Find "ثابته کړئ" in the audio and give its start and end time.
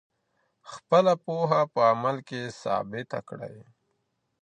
2.61-3.57